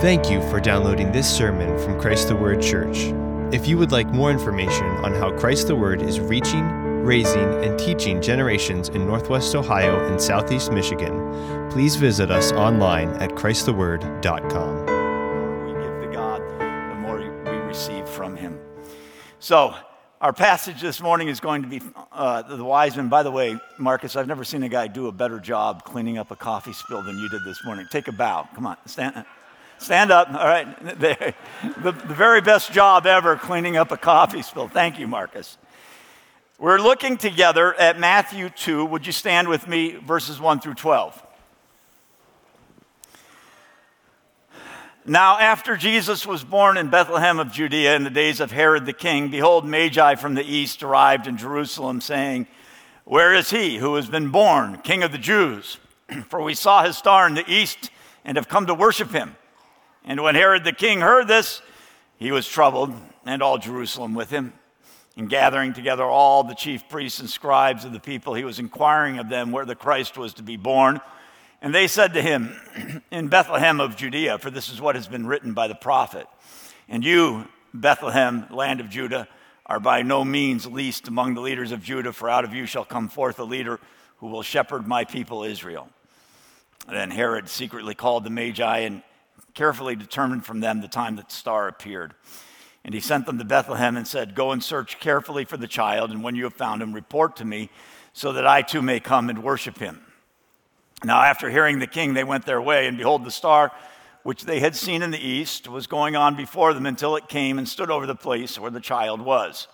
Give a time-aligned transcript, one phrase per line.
[0.00, 3.12] Thank you for downloading this sermon from Christ the Word Church.
[3.54, 6.64] If you would like more information on how Christ the Word is reaching,
[7.04, 13.32] raising, and teaching generations in Northwest Ohio and Southeast Michigan, please visit us online at
[13.32, 14.86] ChristTheWord.com.
[14.86, 18.58] The more we give to God, the more we receive from Him.
[19.38, 19.74] So,
[20.22, 23.10] our passage this morning is going to be uh, the wise men.
[23.10, 26.30] By the way, Marcus, I've never seen a guy do a better job cleaning up
[26.30, 27.86] a coffee spill than you did this morning.
[27.90, 28.48] Take a bow.
[28.54, 29.26] Come on, stand.
[29.80, 30.28] Stand up.
[30.28, 30.78] All right.
[31.00, 34.68] The, the, the very best job ever cleaning up a coffee spill.
[34.68, 35.56] Thank you, Marcus.
[36.58, 38.84] We're looking together at Matthew 2.
[38.84, 41.26] Would you stand with me, verses 1 through 12?
[45.06, 48.92] Now, after Jesus was born in Bethlehem of Judea in the days of Herod the
[48.92, 52.46] king, behold, Magi from the east arrived in Jerusalem, saying,
[53.04, 55.78] Where is he who has been born, King of the Jews?
[56.28, 57.90] For we saw his star in the east
[58.26, 59.36] and have come to worship him.
[60.04, 61.62] And when Herod the king heard this,
[62.16, 64.52] he was troubled, and all Jerusalem with him.
[65.16, 69.18] And gathering together all the chief priests and scribes of the people, he was inquiring
[69.18, 71.00] of them where the Christ was to be born.
[71.62, 72.54] And they said to him,
[73.10, 76.26] In Bethlehem of Judea, for this is what has been written by the prophet.
[76.88, 79.28] And you, Bethlehem, land of Judah,
[79.66, 82.84] are by no means least among the leaders of Judah, for out of you shall
[82.84, 83.78] come forth a leader
[84.18, 85.88] who will shepherd my people Israel.
[86.88, 89.02] Then Herod secretly called the Magi and
[89.60, 92.14] carefully determined from them the time that the star appeared.
[92.82, 96.10] And he sent them to Bethlehem and said, Go and search carefully for the child,
[96.10, 97.68] and when you have found him, report to me,
[98.14, 100.00] so that I too may come and worship him.
[101.04, 103.70] Now, after hearing the king, they went their way, and behold, the star
[104.22, 107.58] which they had seen in the east was going on before them until it came
[107.58, 109.68] and stood over the place where the child was.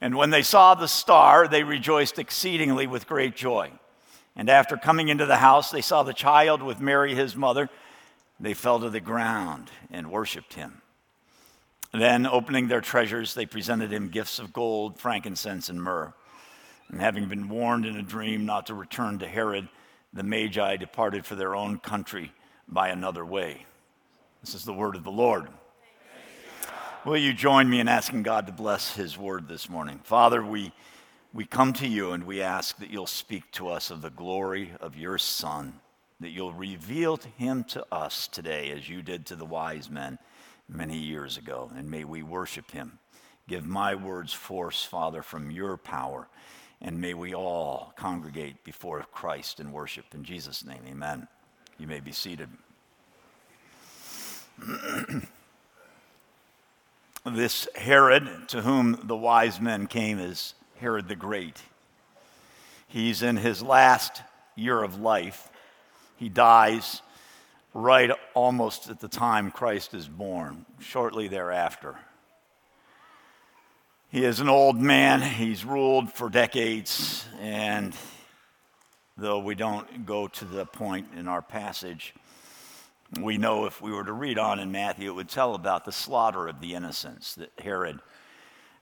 [0.00, 3.72] And when they saw the star, they rejoiced exceedingly with great joy.
[4.36, 7.68] And after coming into the house, they saw the child with Mary, his mother
[8.40, 10.80] they fell to the ground and worshiped him.
[11.92, 16.12] Then, opening their treasures, they presented him gifts of gold, frankincense, and myrrh.
[16.88, 19.68] And having been warned in a dream not to return to Herod,
[20.12, 22.32] the Magi departed for their own country
[22.66, 23.66] by another way.
[24.40, 25.48] This is the word of the Lord.
[27.04, 30.00] Will you join me in asking God to bless his word this morning?
[30.04, 30.72] Father, we,
[31.32, 34.72] we come to you and we ask that you'll speak to us of the glory
[34.80, 35.80] of your Son
[36.20, 40.18] that you'll reveal to him to us today as you did to the wise men
[40.68, 41.70] many years ago.
[41.74, 42.98] And may we worship him.
[43.48, 46.28] Give my words force, Father, from your power.
[46.80, 50.04] And may we all congregate before Christ and worship.
[50.14, 51.26] In Jesus' name, amen.
[51.78, 52.48] You may be seated.
[57.26, 61.60] this Herod, to whom the wise men came, is Herod the Great.
[62.88, 64.22] He's in his last
[64.56, 65.49] year of life.
[66.20, 67.00] He dies
[67.72, 71.96] right almost at the time Christ is born, shortly thereafter.
[74.10, 75.22] He is an old man.
[75.22, 77.24] He's ruled for decades.
[77.40, 77.96] And
[79.16, 82.12] though we don't go to the point in our passage,
[83.18, 85.92] we know if we were to read on in Matthew, it would tell about the
[85.92, 87.98] slaughter of the innocents that Herod,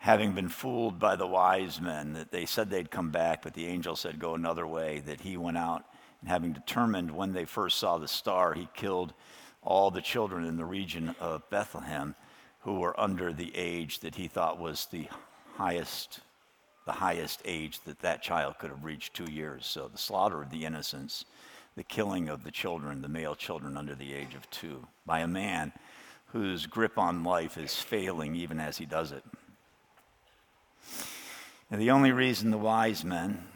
[0.00, 3.66] having been fooled by the wise men, that they said they'd come back, but the
[3.66, 5.84] angel said, Go another way, that he went out
[6.21, 9.12] and having determined when they first saw the star, he killed
[9.62, 12.15] all the children in the region of Bethlehem
[12.61, 15.09] who were under the age that he thought was the
[15.56, 16.21] highest
[16.87, 19.67] the highest age that that child could have reached two years.
[19.67, 21.27] So the slaughter of the innocents,
[21.77, 25.29] the killing of the children, the male children under the age of two, by a
[25.29, 25.73] man
[26.33, 29.23] whose grip on life is failing even as he does it.
[31.71, 33.47] And the only reason the wise men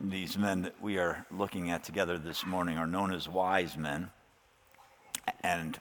[0.00, 4.10] these men that we are looking at together this morning are known as wise men.
[5.42, 5.78] And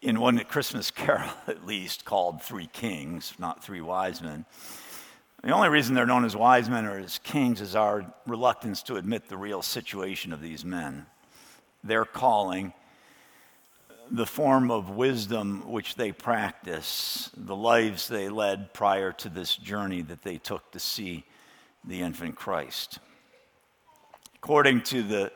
[0.00, 4.44] in one Christmas carol, at least, called Three Kings, not Three Wise Men.
[5.42, 8.96] The only reason they're known as wise men or as kings is our reluctance to
[8.96, 11.06] admit the real situation of these men.
[11.84, 12.72] Their calling,
[14.10, 20.02] the form of wisdom which they practice, the lives they led prior to this journey
[20.02, 21.24] that they took to see
[21.86, 22.98] the infant Christ.
[24.36, 25.32] According to the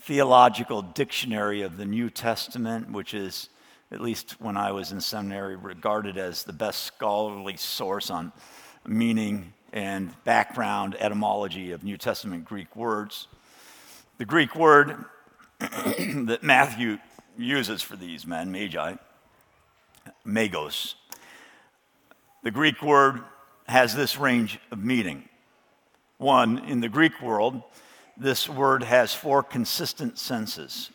[0.00, 3.48] Theological Dictionary of the New Testament, which is,
[3.90, 8.32] at least when I was in seminary, regarded as the best scholarly source on
[8.86, 13.28] meaning and background etymology of New Testament Greek words,
[14.18, 15.04] the Greek word
[15.58, 16.98] that Matthew
[17.38, 18.94] uses for these men, magi,
[20.26, 20.94] magos,
[22.42, 23.22] the Greek word
[23.66, 25.28] has this range of meaning
[26.24, 27.62] one, in the Greek world,
[28.16, 30.90] this word has four consistent senses.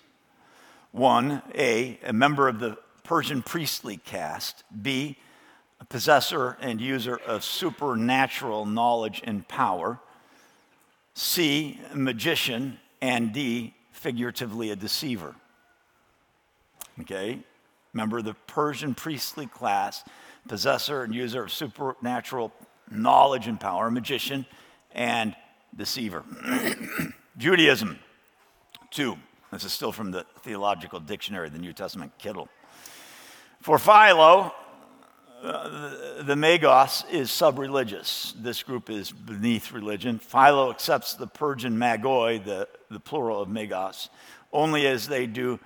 [0.91, 4.63] One, A, a member of the Persian priestly caste.
[4.81, 5.17] B,
[5.79, 9.99] a possessor and user of supernatural knowledge and power.
[11.13, 12.79] C, a magician.
[13.01, 15.35] And D, figuratively a deceiver.
[17.01, 17.39] Okay?
[17.93, 20.03] Member of the Persian priestly class,
[20.47, 22.51] possessor and user of supernatural
[22.89, 24.45] knowledge and power, a magician
[24.99, 25.33] and
[25.75, 26.23] deceiver.
[27.37, 27.97] Judaism,
[28.91, 29.17] two.
[29.51, 32.49] This is still from the Theological Dictionary the New Testament, Kittel.
[33.61, 34.53] For Philo,
[35.41, 38.35] uh, the Magos is sub religious.
[38.37, 40.19] This group is beneath religion.
[40.19, 44.09] Philo accepts the Persian magoi, the, the plural of Magos,
[44.51, 45.59] only as they do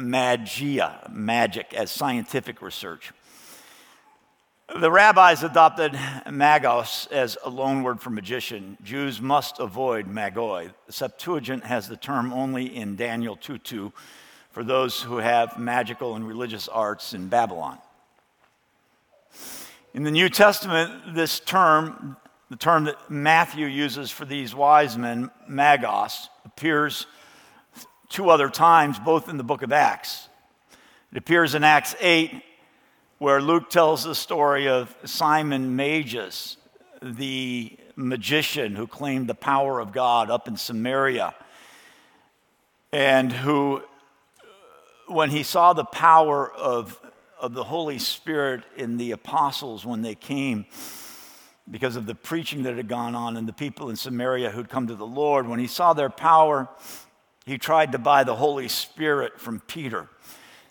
[0.00, 3.12] magia, magic, as scientific research.
[4.78, 5.94] The rabbis adopted
[6.26, 8.78] magos as a loan word for magician.
[8.84, 10.72] Jews must avoid magoi.
[10.88, 13.92] Septuagint has the term only in Daniel 2:2
[14.52, 17.78] for those who have magical and religious arts in Babylon.
[19.92, 22.16] In the New Testament, this term,
[22.48, 27.06] the term that Matthew uses for these wise men, magos, appears
[28.08, 30.28] two other times, both in the book of Acts.
[31.10, 32.44] It appears in Acts 8
[33.20, 36.56] where Luke tells the story of Simon Magus,
[37.02, 41.34] the magician who claimed the power of God up in Samaria,
[42.94, 43.82] and who,
[45.06, 46.98] when he saw the power of,
[47.38, 50.64] of the Holy Spirit in the apostles when they came,
[51.70, 54.86] because of the preaching that had gone on and the people in Samaria who'd come
[54.86, 56.70] to the Lord, when he saw their power,
[57.44, 60.08] he tried to buy the Holy Spirit from Peter.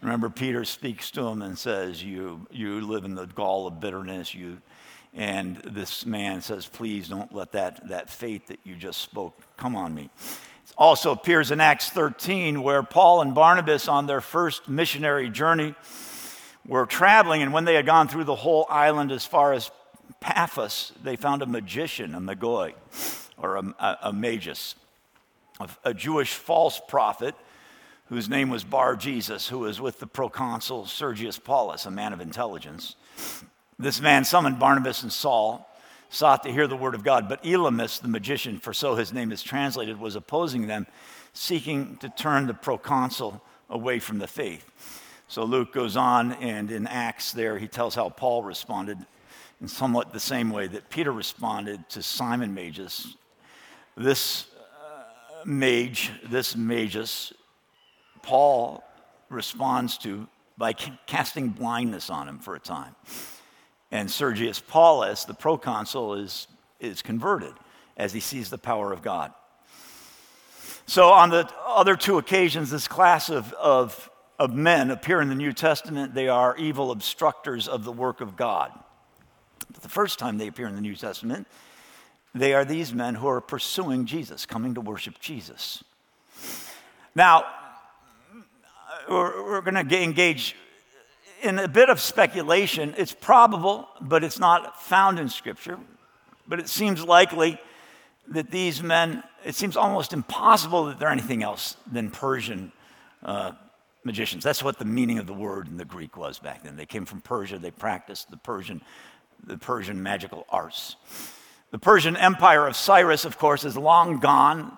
[0.02, 4.34] Remember, Peter speaks to him and says, You, you live in the gall of bitterness.
[4.34, 4.62] You,
[5.14, 9.76] and this man says, Please don't let that, that faith that you just spoke come
[9.76, 10.04] on me.
[10.04, 15.76] It also appears in Acts 13, where Paul and Barnabas, on their first missionary journey,
[16.66, 17.42] were traveling.
[17.42, 19.70] And when they had gone through the whole island as far as
[20.22, 22.74] Paphos, they found a magician, a magoi,
[23.38, 24.76] or a, a, a magus,
[25.60, 27.36] a, a Jewish false prophet
[28.10, 32.20] whose name was Bar Jesus, who was with the proconsul Sergius Paulus, a man of
[32.20, 32.96] intelligence.
[33.78, 35.66] This man summoned Barnabas and Saul,
[36.10, 39.32] sought to hear the word of God, but Elymas, the magician, for so his name
[39.32, 40.88] is translated, was opposing them,
[41.34, 44.66] seeking to turn the proconsul away from the faith.
[45.28, 48.98] So Luke goes on, and in Acts, there he tells how Paul responded
[49.62, 53.16] in somewhat the same way that Peter responded to Simon Magus.
[53.96, 54.48] This
[54.84, 57.34] uh, mage, this magus,
[58.22, 58.84] Paul
[59.30, 60.28] responds to
[60.58, 62.96] by casting blindness on him for a time.
[63.92, 66.48] And Sergius Paulus, the proconsul, is,
[66.80, 67.54] is converted
[67.98, 69.34] as he sees the power of God.
[70.86, 75.36] So, on the other two occasions, this class of, of, of men appear in the
[75.36, 76.16] New Testament.
[76.16, 78.72] They are evil obstructors of the work of God.
[79.72, 81.48] But the first time they appear in the New Testament,
[82.34, 85.84] they are these men who are pursuing Jesus, coming to worship Jesus.
[87.16, 87.46] Now,
[89.10, 90.56] we're, we're going to engage
[91.42, 92.94] in a bit of speculation.
[92.98, 95.80] It's probable, but it's not found in Scripture.
[96.48, 97.60] But it seems likely
[98.28, 102.72] that these men, it seems almost impossible that they're anything else than Persian
[103.24, 103.54] uh,
[104.04, 104.44] magicians.
[104.44, 106.76] That's what the meaning of the word in the Greek was back then.
[106.76, 108.82] They came from Persia, they practiced the Persian,
[109.46, 110.96] the Persian magical arts.
[111.72, 114.78] The Persian Empire of Cyrus, of course, is long gone.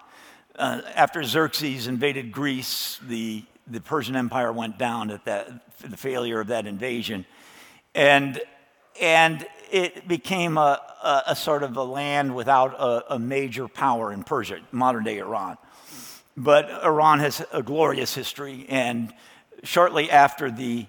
[0.58, 5.50] Uh, after Xerxes invaded Greece, the the Persian Empire went down at that,
[5.82, 7.25] the failure of that invasion.
[7.96, 8.40] And,
[9.01, 14.12] and it became a, a, a sort of a land without a, a major power
[14.12, 15.58] in Persia, modern day Iran.
[16.36, 19.13] But Iran has a glorious history, and
[19.63, 20.86] shortly after the,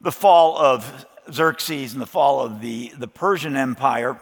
[0.00, 4.18] the fall of Xerxes and the fall of the, the Persian Empire,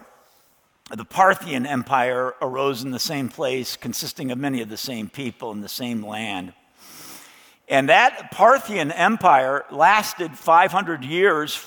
[0.89, 5.51] the Parthian Empire arose in the same place, consisting of many of the same people
[5.51, 6.53] in the same land.
[7.71, 11.65] And that Parthian Empire lasted 500 years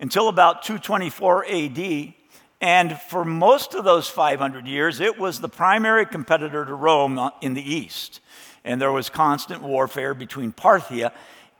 [0.00, 2.14] until about 224 AD.
[2.60, 7.54] And for most of those 500 years, it was the primary competitor to Rome in
[7.54, 8.18] the east.
[8.64, 11.12] And there was constant warfare between Parthia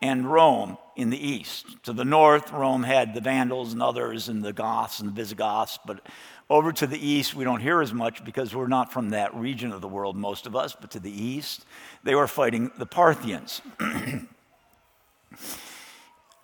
[0.03, 1.83] and Rome in the east.
[1.85, 5.79] To the north, Rome had the Vandals and others, and the Goths and the Visigoths.
[5.87, 6.01] But
[6.49, 9.73] over to the east, we don't hear as much because we're not from that region
[9.73, 10.77] of the world, most of us.
[10.79, 11.65] But to the east,
[12.07, 13.61] they were fighting the Parthians.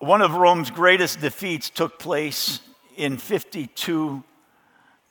[0.00, 2.58] One of Rome's greatest defeats took place
[2.96, 4.24] in 52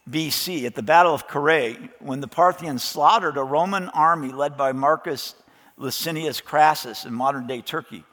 [0.10, 4.74] BC at the Battle of Carrhae when the Parthians slaughtered a Roman army led by
[4.74, 5.36] Marcus
[5.78, 8.04] Licinius Crassus in modern day Turkey.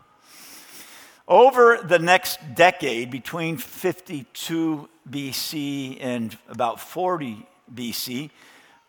[1.27, 8.31] Over the next decade, between 52 BC and about 40 BC,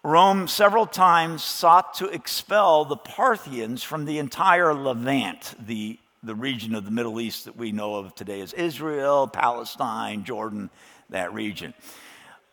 [0.03, 6.73] Rome several times sought to expel the Parthians from the entire Levant, the, the region
[6.73, 10.69] of the Middle East that we know of today as Israel, Palestine, Jordan,
[11.09, 11.73] that region.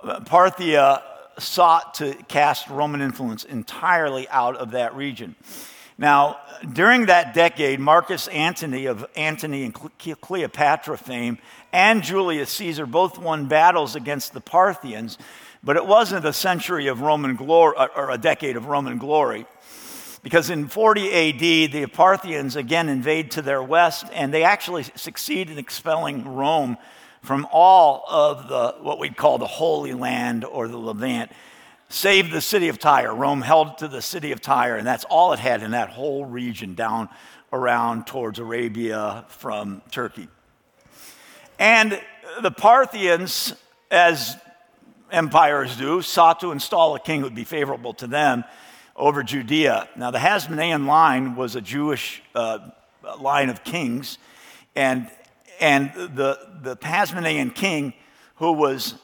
[0.01, 1.03] Uh, Parthia
[1.39, 5.37] sought to cast Roman influence entirely out of that region.
[5.99, 6.39] Now,
[6.73, 11.39] during that decade, Marcus Antony of Antony and Cleopatra fame
[11.73, 15.17] and Julius Caesar both won battles against the Parthians
[15.67, 19.47] but it wasn't a century of Roman glory, uh, or a decade of Roman glory.
[20.23, 25.51] Because in 40 AD, the Parthians again invade to their west, and they actually succeed
[25.51, 26.79] in expelling Rome
[27.21, 31.33] from all of the what we'd call the Holy Land or the Levant,
[31.89, 33.13] save the city of Tyre.
[33.13, 36.25] Rome held to the city of Tyre, and that's all it had in that whole
[36.25, 37.09] region down
[37.53, 40.29] around towards Arabia from Turkey.
[41.59, 42.01] And
[42.41, 43.53] the Parthians,
[43.91, 44.37] as
[45.11, 48.45] empires do, sought to install a king who would be favorable to them
[48.95, 49.89] over Judea.
[49.97, 52.71] Now, the Hasmonean line was a Jewish uh,
[53.21, 54.19] line of kings,
[54.75, 55.11] and,
[55.61, 57.93] and the, the Hasmonean king
[58.37, 58.95] who was,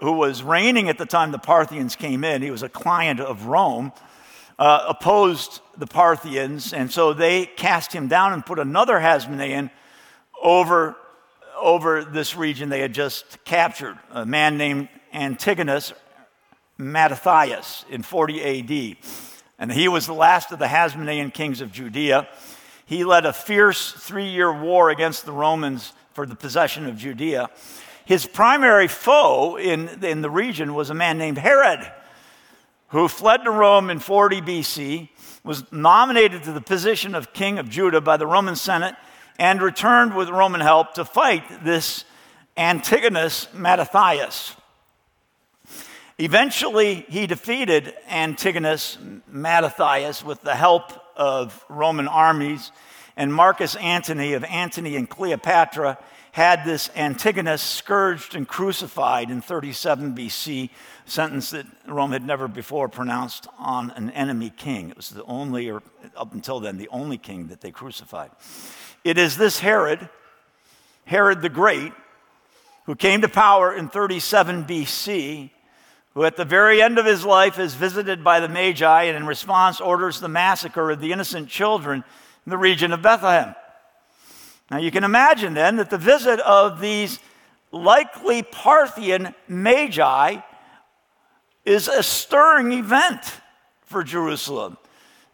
[0.00, 3.46] who was reigning at the time the Parthians came in, he was a client of
[3.46, 3.92] Rome,
[4.58, 9.70] uh, opposed the Parthians, and so they cast him down and put another Hasmonean
[10.42, 10.96] over,
[11.60, 15.92] over this region they had just captured, a man named Antigonus
[16.76, 18.96] Mattathias in 40 AD.
[19.58, 22.28] And he was the last of the Hasmonean kings of Judea.
[22.86, 27.50] He led a fierce three year war against the Romans for the possession of Judea.
[28.04, 31.92] His primary foe in, in the region was a man named Herod,
[32.88, 35.10] who fled to Rome in 40 BC,
[35.44, 38.94] was nominated to the position of king of Judah by the Roman Senate,
[39.38, 42.04] and returned with Roman help to fight this
[42.56, 44.56] Antigonus Mattathias.
[46.20, 48.98] Eventually, he defeated Antigonus
[49.28, 52.72] Mattathias with the help of Roman armies,
[53.16, 55.96] and Marcus Antony of Antony and Cleopatra
[56.32, 60.70] had this Antigonus scourged and crucified in 37 BC,
[61.06, 64.90] sentence that Rome had never before pronounced on an enemy king.
[64.90, 65.84] It was the only, or
[66.16, 68.32] up until then, the only king that they crucified.
[69.04, 70.08] It is this Herod,
[71.04, 71.92] Herod the Great,
[72.86, 75.50] who came to power in 37 BC
[76.18, 79.24] who at the very end of his life is visited by the Magi and in
[79.24, 82.02] response orders the massacre of the innocent children
[82.44, 83.54] in the region of Bethlehem.
[84.68, 87.20] Now you can imagine then that the visit of these
[87.70, 90.38] likely Parthian Magi
[91.64, 93.40] is a stirring event
[93.84, 94.76] for Jerusalem.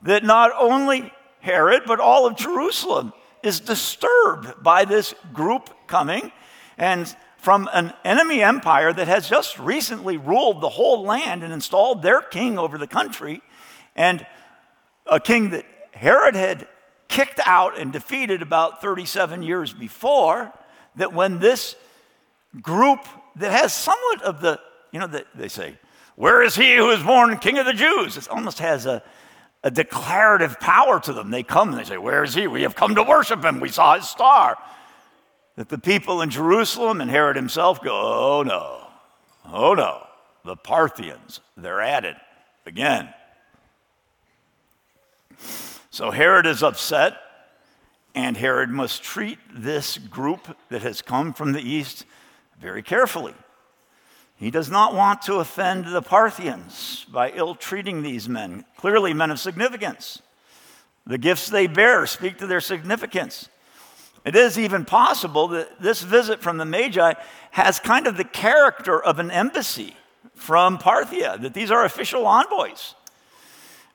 [0.03, 1.11] That not only
[1.41, 6.31] Herod, but all of Jerusalem is disturbed by this group coming.
[6.76, 12.01] And from an enemy empire that has just recently ruled the whole land and installed
[12.01, 13.43] their king over the country,
[13.95, 14.27] and
[15.07, 16.67] a king that Herod had
[17.07, 20.55] kicked out and defeated about 37 years before.
[20.97, 21.77] That when this
[22.63, 23.01] group
[23.37, 24.59] that has somewhat of the,
[24.91, 25.77] you know, the, they say,
[26.17, 28.17] Where is he who is born king of the Jews?
[28.17, 29.03] It almost has a,
[29.63, 31.31] a declarative power to them.
[31.31, 32.47] They come and they say, Where is he?
[32.47, 33.61] We have come to worship him.
[33.61, 34.57] We saw his star
[35.57, 38.87] that the people in Jerusalem and Herod himself go, oh no,
[39.51, 40.07] oh no,
[40.45, 42.17] the Parthians, they're at it
[42.67, 43.13] again.
[45.91, 47.17] So Herod is upset,
[48.15, 52.05] and Herod must treat this group that has come from the east
[52.61, 53.35] very carefully.
[54.37, 59.31] He does not want to offend the Parthians by ill treating these men, clearly men
[59.31, 60.21] of significance.
[61.07, 63.49] The gifts they bear speak to their significance.
[64.25, 67.14] It is even possible that this visit from the Magi
[67.50, 69.97] has kind of the character of an embassy
[70.35, 72.95] from Parthia, that these are official envoys.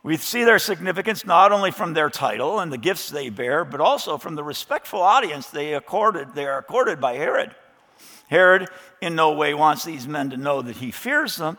[0.01, 3.81] We see their significance not only from their title and the gifts they bear, but
[3.81, 7.53] also from the respectful audience they, accorded, they are accorded by Herod.
[8.27, 8.69] Herod
[9.01, 11.57] in no way wants these men to know that he fears them.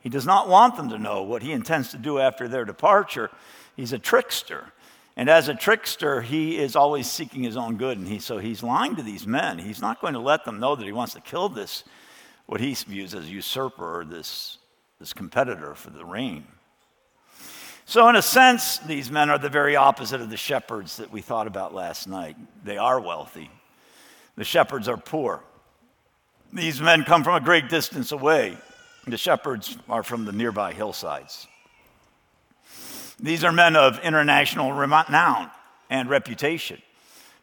[0.00, 3.30] He does not want them to know what he intends to do after their departure.
[3.76, 4.72] He's a trickster.
[5.16, 7.98] And as a trickster, he is always seeking his own good.
[7.98, 9.58] And he, so he's lying to these men.
[9.58, 11.84] He's not going to let them know that he wants to kill this,
[12.46, 14.58] what he views as usurper or this,
[14.98, 16.44] this competitor for the reign.
[17.86, 21.20] So, in a sense, these men are the very opposite of the shepherds that we
[21.20, 22.36] thought about last night.
[22.64, 23.50] They are wealthy,
[24.36, 25.44] the shepherds are poor.
[26.52, 28.56] These men come from a great distance away.
[29.06, 31.48] The shepherds are from the nearby hillsides.
[33.20, 35.50] These are men of international renown
[35.88, 36.82] and reputation.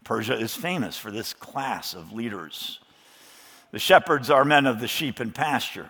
[0.04, 2.80] Persia is famous for this class of leaders.
[3.72, 5.90] The shepherds are men of the sheep and pasture.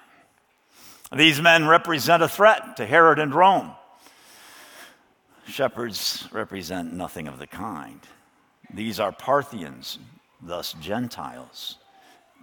[1.15, 3.71] These men represent a threat to Herod and Rome.
[5.47, 7.99] Shepherds represent nothing of the kind.
[8.73, 9.99] These are Parthians,
[10.41, 11.77] thus Gentiles.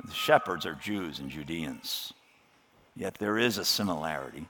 [0.05, 2.13] The shepherds are Jews and Judeans.
[2.95, 4.47] Yet there is a similarity.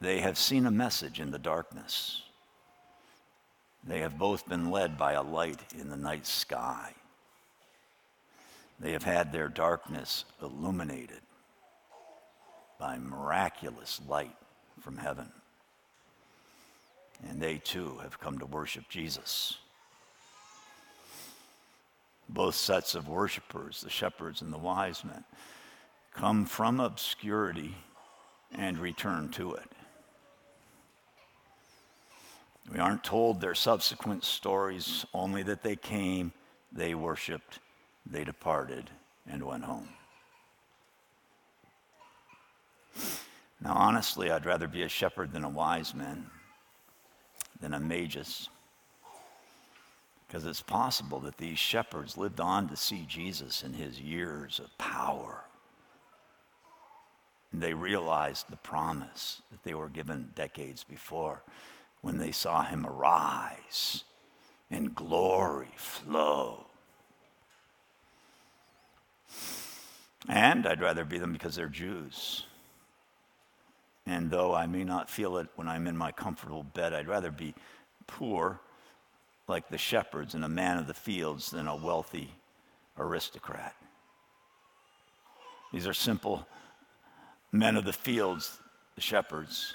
[0.00, 2.22] They have seen a message in the darkness.
[3.84, 6.94] They have both been led by a light in the night sky.
[8.78, 11.20] They have had their darkness illuminated
[12.78, 14.36] by miraculous light
[14.80, 15.32] from heaven.
[17.28, 19.58] And they too have come to worship Jesus.
[22.28, 25.24] Both sets of worshipers, the shepherds and the wise men,
[26.14, 27.74] come from obscurity
[28.52, 29.72] and return to it.
[32.72, 36.32] We aren't told their subsequent stories, only that they came,
[36.70, 37.60] they worshiped,
[38.04, 38.90] they departed,
[39.26, 39.88] and went home.
[43.60, 46.26] Now, honestly, I'd rather be a shepherd than a wise man,
[47.60, 48.48] than a magus,
[50.26, 54.76] because it's possible that these shepherds lived on to see Jesus in his years of
[54.76, 55.44] power.
[57.50, 61.42] And they realized the promise that they were given decades before
[62.00, 64.04] when they saw him arise
[64.70, 66.66] and glory flow.
[70.28, 72.44] And I'd rather be them because they're Jews.
[74.06, 77.30] And though I may not feel it when I'm in my comfortable bed, I'd rather
[77.30, 77.54] be
[78.06, 78.60] poor
[79.46, 82.30] like the shepherds and a man of the fields than a wealthy
[82.98, 83.74] aristocrat.
[85.72, 86.46] These are simple
[87.52, 88.58] men of the fields,
[88.94, 89.74] the shepherds.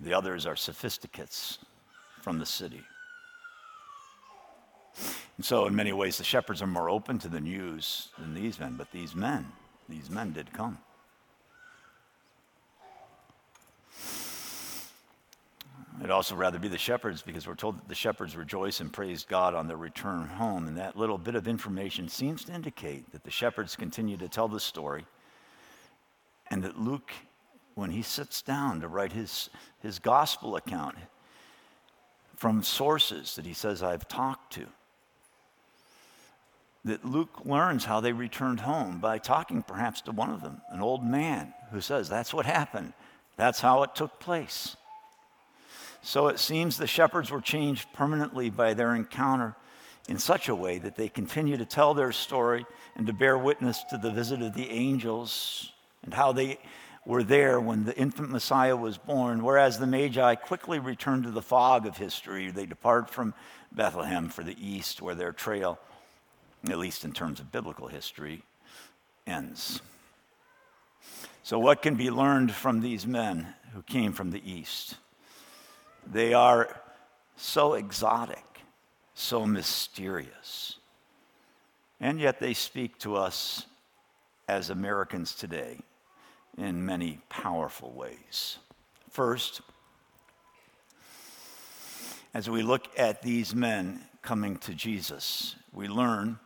[0.00, 1.58] The others are sophisticates
[2.22, 2.82] from the city.
[5.36, 8.58] And so, in many ways, the shepherds are more open to the news than these
[8.60, 9.46] men, but these men,
[9.88, 10.78] these men did come.
[16.02, 19.24] I'd also rather be the shepherds because we're told that the shepherds rejoice and praise
[19.24, 20.66] God on their return home.
[20.66, 24.48] And that little bit of information seems to indicate that the shepherds continue to tell
[24.48, 25.04] the story
[26.50, 27.12] and that Luke,
[27.80, 29.48] when he sits down to write his,
[29.82, 30.96] his gospel account
[32.36, 34.66] from sources that he says I've talked to,
[36.84, 40.82] that Luke learns how they returned home by talking perhaps to one of them, an
[40.82, 42.92] old man who says, That's what happened.
[43.36, 44.76] That's how it took place.
[46.02, 49.56] So it seems the shepherds were changed permanently by their encounter
[50.06, 53.82] in such a way that they continue to tell their story and to bear witness
[53.84, 56.58] to the visit of the angels and how they
[57.06, 61.42] were there when the infant Messiah was born, whereas the Magi quickly return to the
[61.42, 62.50] fog of history.
[62.50, 63.34] They depart from
[63.72, 65.78] Bethlehem for the east, where their trail,
[66.68, 68.42] at least in terms of biblical history,
[69.26, 69.80] ends.
[71.42, 74.96] So, what can be learned from these men who came from the east?
[76.06, 76.80] They are
[77.36, 78.44] so exotic,
[79.14, 80.76] so mysterious.
[81.98, 83.66] And yet they speak to us
[84.48, 85.78] as Americans today
[86.60, 88.58] in many powerful ways.
[89.10, 89.60] First,
[92.32, 96.38] as we look at these men coming to Jesus, we learn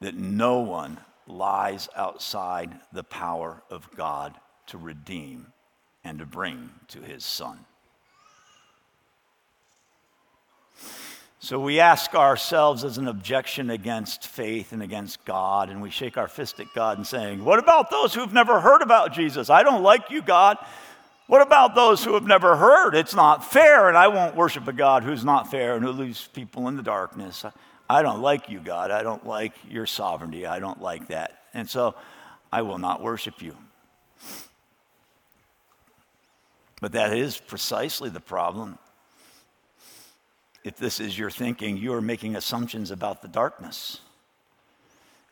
[0.00, 4.34] that no one lies outside the power of God
[4.68, 5.52] to redeem
[6.04, 7.64] and to bring to his Son.
[11.46, 16.18] So we ask ourselves as an objection against faith and against God, and we shake
[16.18, 19.48] our fist at God and saying, What about those who've never heard about Jesus?
[19.48, 20.58] I don't like you, God.
[21.28, 22.96] What about those who have never heard?
[22.96, 26.26] It's not fair, and I won't worship a God who's not fair and who leaves
[26.32, 27.44] people in the darkness.
[27.88, 28.90] I don't like you, God.
[28.90, 30.46] I don't like your sovereignty.
[30.46, 31.42] I don't like that.
[31.54, 31.94] And so
[32.52, 33.54] I will not worship you.
[36.80, 38.80] But that is precisely the problem
[40.66, 44.00] if this is your thinking, you are making assumptions about the darkness.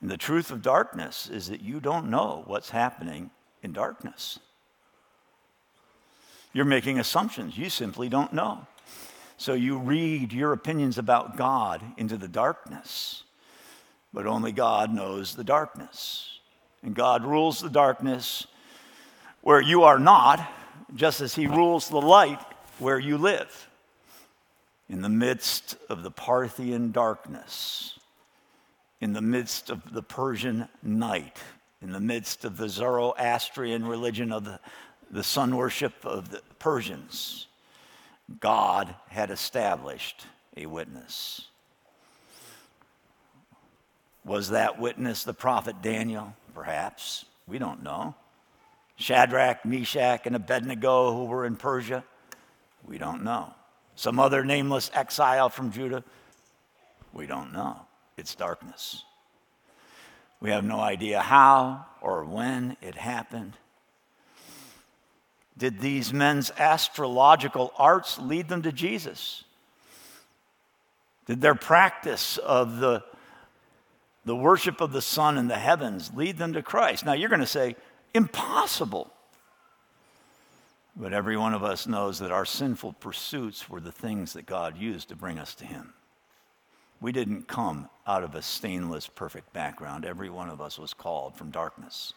[0.01, 4.38] And the truth of darkness is that you don't know what's happening in darkness.
[6.53, 7.59] You're making assumptions.
[7.59, 8.64] You simply don't know.
[9.37, 13.25] So you read your opinions about God into the darkness.
[14.12, 16.38] But only God knows the darkness.
[16.85, 18.47] And God rules the darkness
[19.40, 20.49] where you are not,
[20.94, 22.38] just as He rules the light
[22.79, 23.68] where you live
[24.88, 27.99] in the midst of the Parthian darkness,
[29.01, 31.38] in the midst of the Persian night,
[31.83, 34.61] in the midst of the Zoroastrian religion of the,
[35.11, 37.47] the sun worship of the Persians,
[38.40, 41.49] God had established a witness.
[44.25, 46.35] Was that witness the prophet Daniel?
[46.55, 47.27] Perhaps.
[47.47, 48.14] We don't know.
[48.97, 52.05] Shadrach, Meshach, and Abednego, who were in Persia?
[52.87, 53.53] We don't know.
[53.96, 56.04] Some other nameless exile from Judah?
[57.12, 57.80] We don't know.
[58.16, 59.04] It's darkness.
[60.40, 63.57] We have no idea how or when it happened.
[65.57, 69.44] Did these men's astrological arts lead them to Jesus?
[71.26, 73.02] Did their practice of the,
[74.24, 77.07] the worship of the sun in the heavens lead them to Christ?
[77.07, 77.76] Now you're going to say,
[78.12, 79.13] impossible.
[80.96, 84.76] But every one of us knows that our sinful pursuits were the things that God
[84.76, 85.92] used to bring us to Him.
[87.00, 90.04] We didn't come out of a stainless, perfect background.
[90.04, 92.14] Every one of us was called from darkness.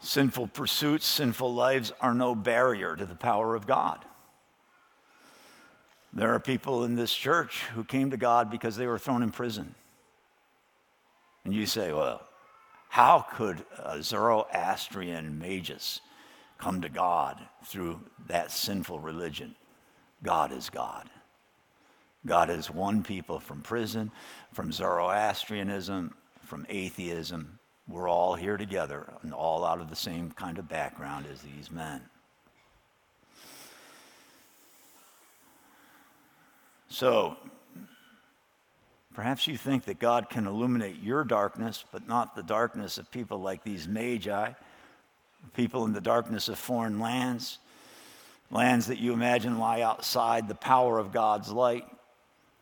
[0.00, 4.04] Sinful pursuits, sinful lives are no barrier to the power of God.
[6.12, 9.30] There are people in this church who came to God because they were thrown in
[9.30, 9.74] prison.
[11.44, 12.22] And you say, well,
[12.94, 16.00] how could a Zoroastrian magus
[16.58, 19.56] come to God through that sinful religion?
[20.22, 21.10] God is God.
[22.24, 24.12] God has won people from prison,
[24.52, 27.58] from Zoroastrianism, from atheism.
[27.88, 31.72] We're all here together and all out of the same kind of background as these
[31.72, 32.00] men.
[36.88, 37.38] So,
[39.14, 43.38] perhaps you think that God can illuminate your darkness, but not the darkness of people
[43.38, 44.52] like these magi,
[45.54, 47.58] people in the darkness of foreign lands,
[48.50, 51.86] lands that you imagine lie outside the power of God's light.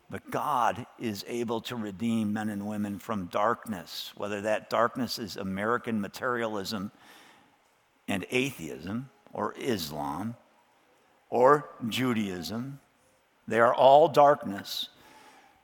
[0.09, 5.37] But God is able to redeem men and women from darkness, whether that darkness is
[5.37, 6.91] American materialism
[8.07, 10.35] and atheism, or Islam,
[11.29, 12.79] or Judaism,
[13.47, 14.89] they are all darkness,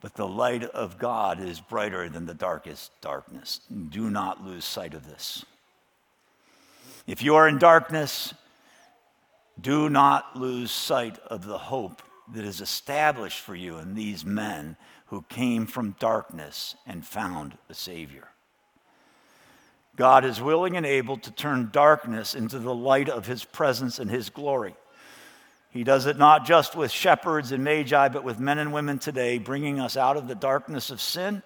[0.01, 3.61] but the light of God is brighter than the darkest darkness.
[3.89, 5.45] Do not lose sight of this.
[7.05, 8.33] If you are in darkness,
[9.59, 12.01] do not lose sight of the hope
[12.33, 17.73] that is established for you in these men who came from darkness and found a
[17.73, 18.27] Savior.
[19.95, 24.09] God is willing and able to turn darkness into the light of His presence and
[24.09, 24.75] His glory.
[25.71, 29.37] He does it not just with shepherds and magi, but with men and women today,
[29.37, 31.43] bringing us out of the darkness of sin,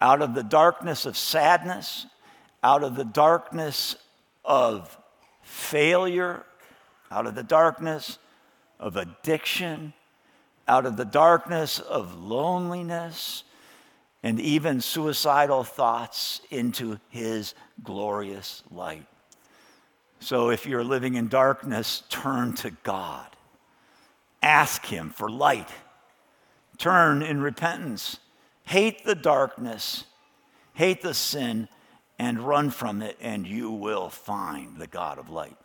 [0.00, 2.06] out of the darkness of sadness,
[2.62, 3.96] out of the darkness
[4.44, 4.96] of
[5.42, 6.44] failure,
[7.10, 8.18] out of the darkness
[8.80, 9.92] of addiction,
[10.66, 13.44] out of the darkness of loneliness,
[14.22, 17.54] and even suicidal thoughts into his
[17.84, 19.06] glorious light.
[20.20, 23.28] So if you're living in darkness, turn to God.
[24.42, 25.68] Ask Him for light.
[26.78, 28.18] Turn in repentance.
[28.68, 30.04] Hate the darkness,
[30.74, 31.68] hate the sin,
[32.18, 35.56] and run from it, and you will find the God of light.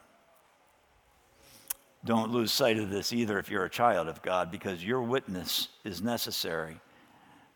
[2.05, 5.67] Don't lose sight of this either if you're a child of God, because your witness
[5.83, 6.79] is necessary.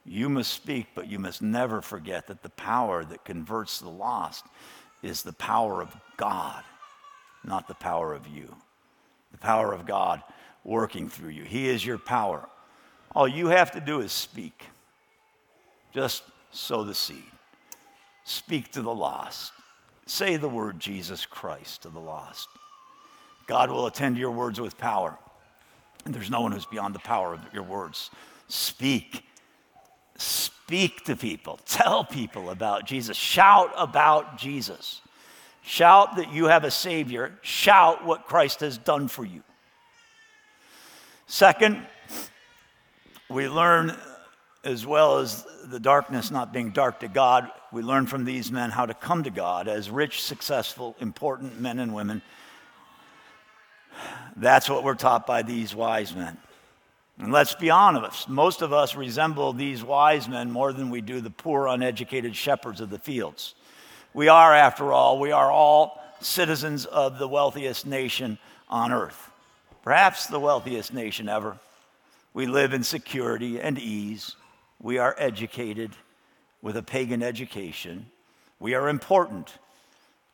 [0.06, 4.46] You must speak, but you must never forget that the power that converts the lost
[5.02, 6.64] is the power of God,
[7.46, 8.54] not the power of you.
[9.32, 10.24] The power of God
[10.68, 11.44] working through you.
[11.44, 12.48] He is your power.
[13.16, 14.66] All you have to do is speak.
[15.94, 17.24] Just sow the seed.
[18.26, 19.54] Speak to the lost.
[20.06, 22.50] Say the word Jesus Christ to the lost.
[23.48, 25.18] God will attend to your words with power.
[26.06, 28.12] And there's no one who's beyond the power of your words.
[28.50, 29.24] Speak.
[30.18, 31.60] Speak to people.
[31.66, 33.16] Tell people about Jesus.
[33.16, 35.02] Shout about Jesus.
[35.62, 37.38] Shout that you have a Savior.
[37.42, 39.44] Shout what Christ has done for you.
[41.30, 41.86] Second,
[43.30, 43.94] we learn,
[44.64, 48.70] as well as the darkness not being dark to God, we learn from these men
[48.70, 52.22] how to come to God as rich, successful, important men and women.
[54.38, 56.38] That's what we're taught by these wise men.
[57.20, 61.20] And let's be honest, most of us resemble these wise men more than we do
[61.20, 63.54] the poor, uneducated shepherds of the fields.
[64.14, 69.27] We are, after all, we are all citizens of the wealthiest nation on earth
[69.88, 71.58] perhaps the wealthiest nation ever.
[72.34, 74.36] We live in security and ease.
[74.82, 75.92] We are educated
[76.62, 78.08] with a pagan education.
[78.60, 79.50] We are important.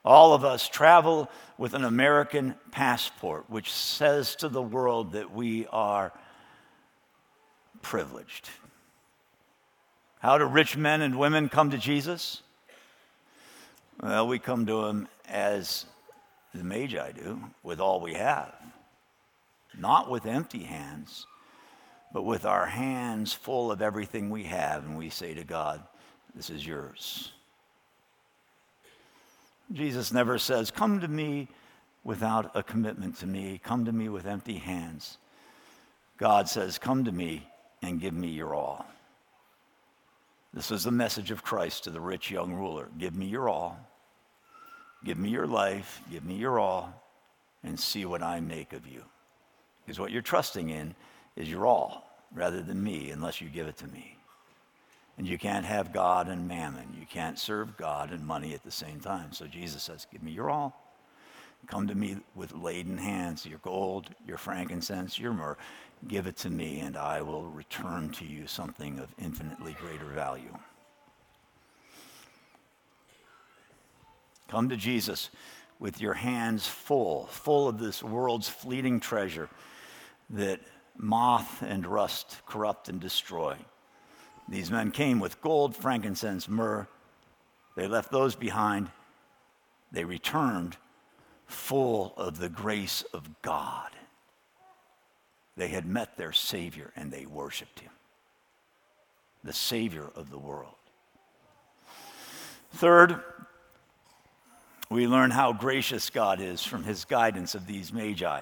[0.03, 5.67] All of us travel with an American passport, which says to the world that we
[5.67, 6.11] are
[7.83, 8.49] privileged.
[10.17, 12.41] How do rich men and women come to Jesus?
[14.01, 15.85] Well, we come to him as
[16.55, 18.51] the Magi do, with all we have.
[19.77, 21.25] Not with empty hands,
[22.13, 25.83] but with our hands full of everything we have, and we say to God,
[26.35, 27.31] This is yours.
[29.71, 31.47] Jesus never says, Come to me
[32.03, 35.17] without a commitment to me, come to me with empty hands.
[36.17, 37.47] God says, Come to me
[37.81, 38.85] and give me your all.
[40.53, 43.79] This was the message of Christ to the rich young ruler Give me your all.
[45.03, 46.01] Give me your life.
[46.11, 47.01] Give me your all.
[47.63, 49.03] And see what I make of you.
[49.85, 50.95] Because what you're trusting in
[51.35, 54.17] is your all rather than me unless you give it to me.
[55.17, 56.95] And you can't have God and mammon.
[56.99, 59.31] You can't serve God and money at the same time.
[59.31, 60.79] So Jesus says, Give me your all.
[61.67, 65.57] Come to me with laden hands, your gold, your frankincense, your myrrh.
[66.07, 70.57] Give it to me, and I will return to you something of infinitely greater value.
[74.49, 75.29] Come to Jesus
[75.79, 79.49] with your hands full, full of this world's fleeting treasure
[80.29, 80.61] that
[80.97, 83.57] moth and rust corrupt and destroy.
[84.47, 86.87] These men came with gold, frankincense, myrrh.
[87.75, 88.89] They left those behind.
[89.91, 90.77] They returned
[91.45, 93.91] full of the grace of God.
[95.55, 97.91] They had met their Savior and they worshiped him,
[99.43, 100.75] the Savior of the world.
[102.73, 103.21] Third,
[104.89, 108.41] we learn how gracious God is from his guidance of these magi,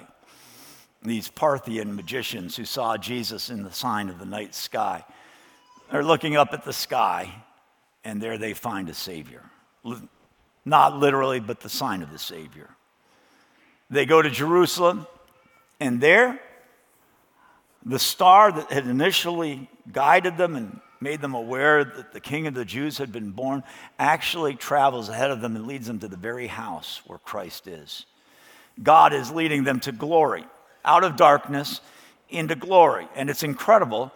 [1.04, 5.04] these Parthian magicians who saw Jesus in the sign of the night sky.
[5.90, 7.32] They're looking up at the sky,
[8.04, 9.42] and there they find a Savior.
[10.64, 12.70] Not literally, but the sign of the Savior.
[13.90, 15.06] They go to Jerusalem,
[15.80, 16.40] and there,
[17.84, 22.54] the star that had initially guided them and made them aware that the King of
[22.54, 23.64] the Jews had been born
[23.98, 28.06] actually travels ahead of them and leads them to the very house where Christ is.
[28.80, 30.46] God is leading them to glory,
[30.84, 31.80] out of darkness
[32.28, 33.06] into glory.
[33.14, 34.12] And it's incredible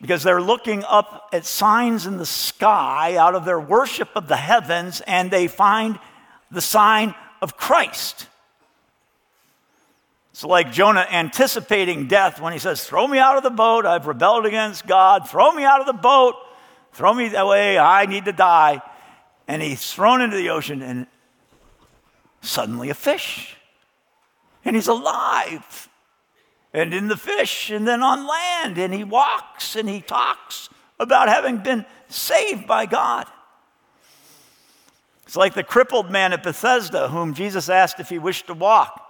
[0.00, 4.36] because they're looking up at signs in the sky out of their worship of the
[4.36, 5.98] heavens and they find
[6.50, 8.26] the sign of Christ.
[10.32, 13.84] It's like Jonah anticipating death when he says, Throw me out of the boat.
[13.84, 15.28] I've rebelled against God.
[15.28, 16.34] Throw me out of the boat.
[16.94, 17.78] Throw me away.
[17.78, 18.80] I need to die.
[19.46, 21.06] And he's thrown into the ocean, and
[22.40, 23.56] suddenly a fish.
[24.64, 25.88] And he's alive.
[26.74, 28.78] And in the fish, and then on land.
[28.78, 33.26] And he walks and he talks about having been saved by God.
[35.26, 39.00] It's like the crippled man at Bethesda, whom Jesus asked if he wished to walk.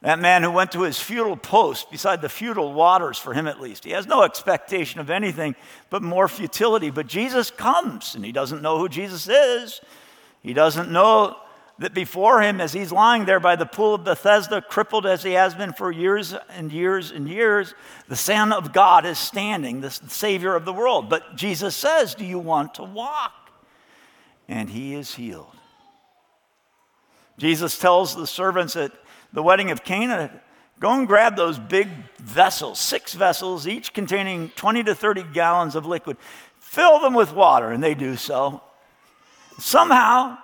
[0.00, 3.60] That man who went to his futile post beside the futile waters, for him at
[3.60, 3.84] least.
[3.84, 5.54] He has no expectation of anything
[5.88, 6.90] but more futility.
[6.90, 9.80] But Jesus comes, and he doesn't know who Jesus is.
[10.42, 11.38] He doesn't know
[11.78, 15.32] that before him, as he's lying there by the pool of Bethesda, crippled as he
[15.32, 17.74] has been for years and years and years,
[18.08, 21.10] the Son of God is standing, the Savior of the world.
[21.10, 23.32] But Jesus says, Do you want to walk?
[24.48, 25.56] And he is healed.
[27.38, 28.92] Jesus tells the servants at
[29.32, 30.30] the wedding of Cana,
[30.78, 35.86] go and grab those big vessels, six vessels, each containing 20 to 30 gallons of
[35.86, 36.16] liquid.
[36.60, 38.62] Fill them with water, and they do so.
[39.58, 40.38] Somehow,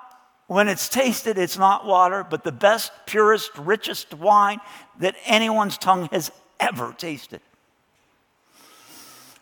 [0.50, 4.58] when it's tasted, it's not water, but the best, purest, richest wine
[4.98, 7.40] that anyone's tongue has ever tasted.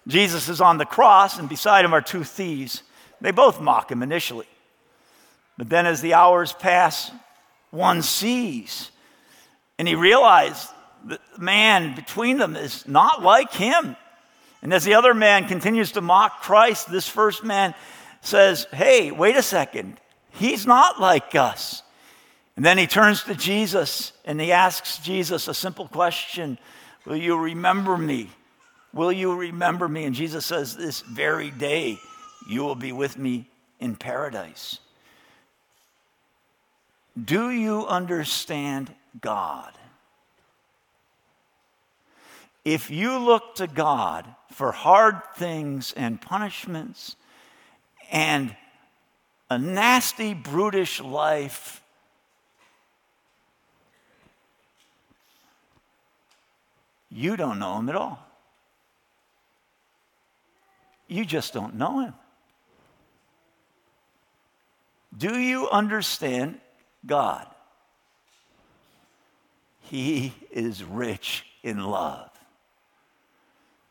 [0.06, 2.82] Jesus is on the cross, and beside him are two thieves.
[3.22, 4.44] They both mock him initially.
[5.56, 7.10] But then, as the hours pass,
[7.70, 8.90] one sees
[9.78, 10.70] and he realizes
[11.06, 13.96] the man between them is not like him.
[14.60, 17.74] And as the other man continues to mock Christ, this first man
[18.20, 19.98] says, Hey, wait a second.
[20.30, 21.82] He's not like us.
[22.56, 26.58] And then he turns to Jesus and he asks Jesus a simple question
[27.04, 28.30] Will you remember me?
[28.92, 30.04] Will you remember me?
[30.04, 31.98] And Jesus says, This very day
[32.48, 33.48] you will be with me
[33.80, 34.80] in paradise.
[37.24, 39.72] Do you understand God.
[42.64, 47.16] If you look to God for hard things and punishments
[48.10, 48.54] and
[49.50, 51.82] a nasty, brutish life,
[57.10, 58.24] you don't know Him at all.
[61.06, 62.14] You just don't know Him.
[65.16, 66.60] Do you understand
[67.06, 67.46] God?
[69.80, 72.30] He is rich in love.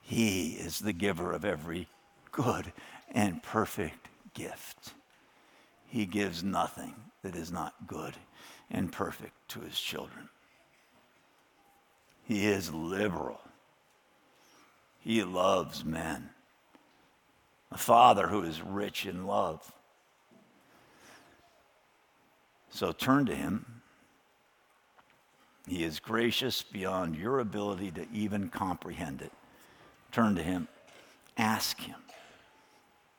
[0.04, 1.88] He is the giver of every
[2.32, 2.72] good
[3.12, 4.94] and perfect gift.
[5.88, 8.14] He gives nothing that is not good
[8.70, 10.30] and perfect to his children.
[12.24, 13.40] He is liberal.
[15.00, 16.30] He loves men.
[17.72, 19.74] A father who is rich in love.
[22.70, 23.82] So turn to him.
[25.68, 29.32] He is gracious beyond your ability to even comprehend it.
[30.12, 30.68] Turn to him.
[31.38, 32.00] Ask him.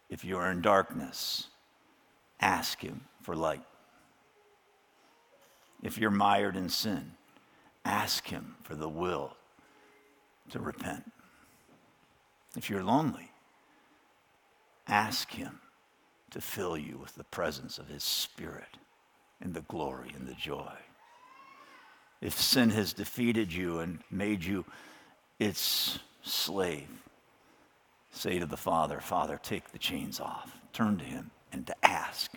[0.09, 1.49] If you are in darkness,
[2.41, 3.65] ask him for light.
[5.83, 7.13] If you're mired in sin,
[7.85, 9.37] ask him for the will
[10.51, 11.11] to repent.
[12.57, 13.31] If you're lonely,
[14.87, 15.61] ask him
[16.31, 18.79] to fill you with the presence of his spirit
[19.41, 20.73] and the glory and the joy.
[22.21, 24.65] If sin has defeated you and made you
[25.39, 26.89] its slave,
[28.11, 30.53] say to the Father, Father, take the chains off.
[30.73, 32.33] Turn to him and to ask.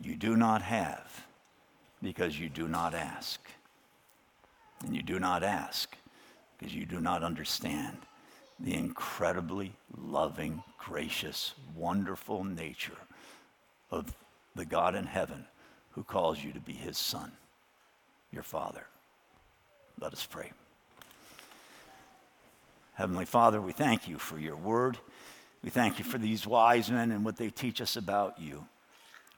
[0.00, 1.26] You do not have
[2.02, 3.40] because you do not ask.
[4.84, 5.96] And you do not ask
[6.58, 7.96] because you do not understand
[8.60, 12.98] the incredibly loving, gracious, wonderful nature
[13.90, 14.14] of
[14.54, 15.46] the God in heaven
[15.92, 17.32] who calls you to be his son,
[18.32, 18.86] your father.
[20.00, 20.52] Let us pray.
[22.94, 24.98] Heavenly Father, we thank you for your word.
[25.64, 28.66] We thank you for these wise men and what they teach us about you.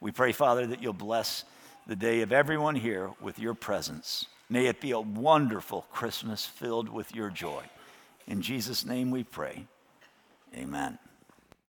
[0.01, 1.45] We pray, Father, that you'll bless
[1.87, 4.27] the day of everyone here with your presence.
[4.51, 7.63] May it be a wonderful Christmas filled with your joy.
[8.27, 9.67] In Jesus' name we pray.
[10.53, 10.99] Amen.